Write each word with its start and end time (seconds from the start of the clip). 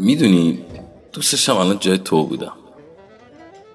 می‌دونی 0.00 0.58
دوستشم 1.12 1.56
الان 1.56 1.78
جای 1.78 1.98
تو 1.98 2.26
بودم. 2.26 2.52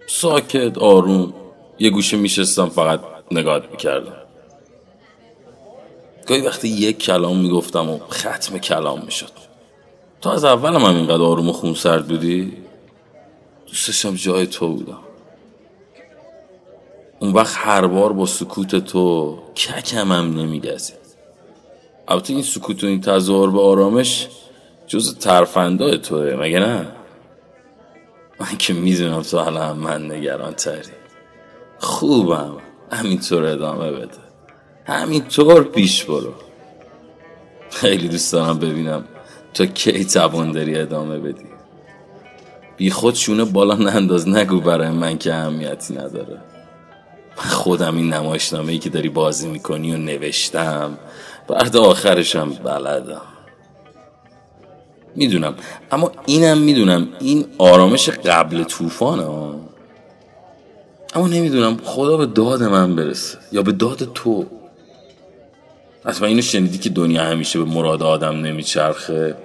ساکت 0.08 0.78
آروم 0.78 1.34
یه 1.80 1.90
گوشه 1.90 2.18
میشستم 2.18 2.70
فقط 2.70 3.00
نگاه 3.32 3.62
می‌کردم. 3.72 4.16
گاهی 6.28 6.42
وقتی 6.42 6.68
یک 6.68 6.98
کلام 6.98 7.38
می‌گفتم 7.38 7.90
و 7.90 8.00
ختم 8.12 8.58
کلام 8.58 9.02
می‌شد. 9.06 9.32
تو 10.22 10.30
از 10.30 10.44
اولم 10.46 10.86
هم 10.86 10.96
اینقدر 10.96 11.22
آروم 11.22 11.50
و 11.50 11.54
خونسرد 11.54 12.08
بودی؟ 12.08 12.54
دوستشم 13.68 14.16
جای 14.16 14.48
تو 14.48 14.70
بودم. 14.70 15.00
اون 17.20 17.34
وقت 17.34 17.56
هر 17.58 17.88
بار 17.88 18.14
با 18.14 18.26
سکوت 18.26 18.76
تو 18.76 19.38
ککم 19.56 20.12
هم 20.12 20.40
نمیگزید 20.40 21.06
البته 22.08 22.34
این 22.34 22.44
سکوت 22.44 22.84
و 22.84 22.88
این 22.88 23.02
تظاهر 23.02 23.50
به 23.50 23.62
آرامش 23.62 24.28
جز 24.88 25.18
ترفندای 25.18 25.98
توه 25.98 26.36
مگه 26.40 26.60
نه؟ 26.60 26.88
من 28.40 28.58
که 28.60 28.74
می‌دونم 28.74 29.22
تو 29.22 29.38
الان 29.38 29.78
من 29.78 30.12
نگران 30.12 30.54
تری 30.54 30.82
خوبم. 31.80 32.58
همینطور 32.92 33.46
ادامه 33.46 33.92
بده. 33.92 34.18
همینطور 34.86 35.64
پیش 35.64 36.04
برو. 36.04 36.34
خیلی 37.70 38.08
دوست 38.08 38.34
دارم 38.34 38.60
ببینم 38.60 39.04
تا 39.54 39.66
کی 39.66 40.06
توان 40.06 40.52
داری 40.52 40.76
ادامه 40.80 41.20
بدی. 41.20 41.46
بی 42.78 42.92
خود 42.92 43.16
شونه 43.16 43.46
بالا 43.46 43.76
ننداز. 43.76 44.30
نگو 44.30 44.60
برای 44.60 44.90
من 44.90 45.18
که 45.18 45.34
اهمیتی 45.34 45.94
نداره. 45.94 46.42
من 47.38 47.44
خودم 47.44 47.98
این 47.98 48.14
نمایشنامه 48.14 48.72
ای 48.72 48.80
که 48.80 48.90
داری 48.90 49.10
بازی 49.10 49.48
می‌کنی 49.48 49.94
و 49.94 49.98
نوشتم 49.98 50.98
بعد 51.48 51.78
آخرشم 51.78 52.50
بلدم. 52.50 53.22
می‌دونم. 55.16 55.56
اما 55.92 56.12
اینم 56.26 56.58
می‌دونم 56.58 57.08
این 57.20 57.46
آرامش 57.58 58.10
قبل 58.10 58.64
طوفانه. 58.64 59.24
اما 61.16 61.28
نمی‌دونم 61.28 61.78
خدا 61.84 62.18
به 62.18 62.26
داد 62.26 62.64
من 62.64 62.96
برسه 62.96 63.38
یا 63.52 63.62
به 63.62 63.72
داد 63.72 64.14
تو. 64.14 64.46
اصلا 66.06 66.28
اینو 66.28 66.42
شنیدی 66.42 66.78
که 66.78 66.90
دنیا 66.90 67.24
همیشه 67.24 67.60
به 67.60 67.66
مراد 67.66 68.04
آدم 68.04 68.36
نمیچرخه؟ 68.36 69.36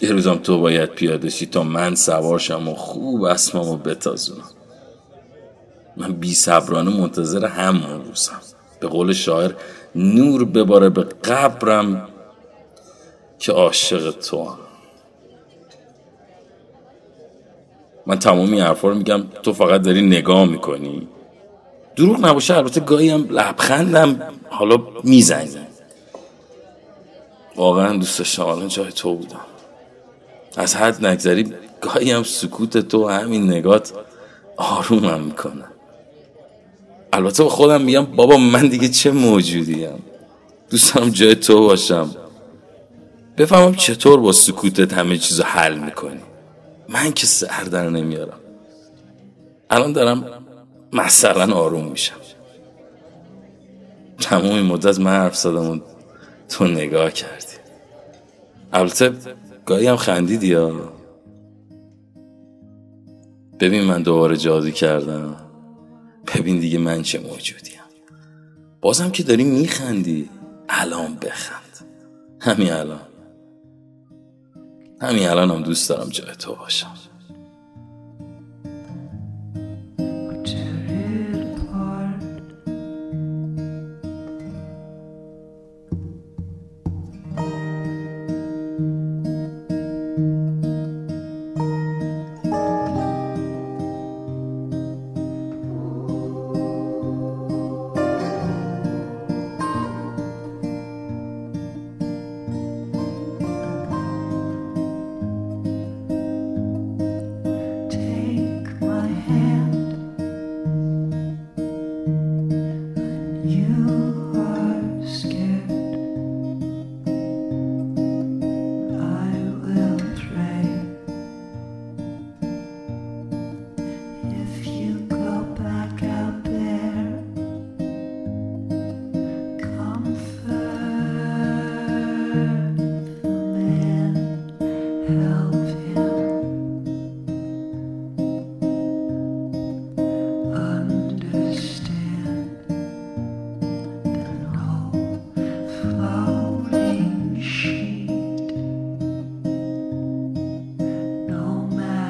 یه 0.00 0.12
روزم 0.12 0.34
تو 0.34 0.60
باید 0.60 0.88
پیاده 0.88 1.30
شی 1.30 1.46
تا 1.46 1.62
من 1.62 1.94
سوارشم 1.94 2.68
و 2.68 2.74
خوب 2.74 3.22
اسممو 3.22 3.76
بتازونم. 3.76 4.50
من 5.96 6.12
بی 6.12 6.34
صبرانه 6.34 7.00
منتظر 7.00 7.46
همون 7.46 8.04
روزم. 8.04 8.40
به 8.80 8.88
قول 8.88 9.12
شاعر 9.12 9.52
نور 9.94 10.44
بباره 10.44 10.88
به 10.88 11.02
قبرم 11.02 12.08
که 13.44 13.52
عاشق 13.52 14.10
تو 14.10 14.44
هم. 14.44 14.58
من 18.06 18.18
تمامی 18.18 18.52
این 18.52 18.60
حرفا 18.60 18.88
رو 18.88 18.94
میگم 18.94 19.24
تو 19.42 19.52
فقط 19.52 19.82
داری 19.82 20.02
نگاه 20.02 20.44
می‌کنی. 20.44 21.08
دروغ 21.96 22.26
نباشه 22.26 22.56
البته 22.56 22.80
گاهی 22.80 23.08
هم 23.08 23.28
لبخندم 23.30 24.20
حالا 24.50 24.78
می‌زنی. 25.02 25.50
واقعا 27.56 27.96
دوست 27.96 28.18
داشتم 28.18 28.68
جای 28.68 28.92
تو 28.92 29.14
بودم. 29.14 29.40
از 30.56 30.76
حد 30.76 31.06
نگذری 31.06 31.52
گاهی 31.80 32.10
هم 32.10 32.22
سکوت 32.22 32.78
تو 32.78 33.08
همین 33.08 33.50
نگات 33.50 33.92
آرومم 34.56 35.20
می‌کنه. 35.20 35.64
البته 37.12 37.44
خودم 37.44 37.80
میگم 37.80 38.04
بابا 38.04 38.36
من 38.36 38.68
دیگه 38.68 38.88
چه 38.88 39.10
موجودیم 39.10 40.02
دوست 40.70 40.94
دارم 40.94 41.10
جای 41.10 41.34
تو 41.34 41.60
باشم. 41.60 42.23
بفهمم 43.36 43.74
چطور 43.74 44.20
با 44.20 44.32
سکوتت 44.32 44.92
همه 44.92 45.18
چیزو 45.18 45.42
حل 45.42 45.78
می‌کنی. 45.78 46.20
من 46.88 47.12
که 47.12 47.26
سر 47.26 47.64
در 47.64 47.90
نمیارم. 47.90 48.40
الان 49.70 49.92
دارم 49.92 50.24
مثلا 50.92 51.54
آروم 51.54 51.88
میشم. 51.88 52.14
تمام 54.20 54.62
مدت 54.62 55.00
من 55.00 55.10
حرف 55.10 55.36
زدم 55.36 55.82
تو 56.48 56.64
نگاه 56.64 57.10
کردی. 57.10 57.56
البته 58.72 59.12
گاهی 59.66 59.86
هم 59.86 59.96
خندیدی 59.96 60.46
یا؟ 60.46 60.92
ببین 63.60 63.84
من 63.84 64.02
دوباره 64.02 64.36
جادو 64.36 64.70
کردم. 64.70 65.36
ببین 66.34 66.58
دیگه 66.58 66.78
من 66.78 67.02
چه 67.02 67.18
موجودیم 67.18 67.74
بازم 68.80 69.10
که 69.10 69.22
داری 69.22 69.44
میخندی. 69.44 70.30
الان 70.68 71.14
بخند. 71.14 71.78
همین 72.40 72.72
الان. 72.72 73.00
همین 75.00 75.28
الان 75.28 75.50
هم 75.50 75.62
دوست 75.62 75.88
دارم 75.88 76.08
جای 76.08 76.34
تو 76.36 76.54
باشم. 76.54 76.94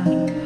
Thank 0.04 0.30
you. 0.30 0.43